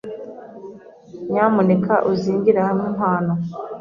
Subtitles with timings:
[1.29, 3.33] Nyamuneka uzingire hamwe impano.